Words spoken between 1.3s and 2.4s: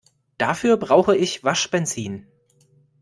Waschbenzin.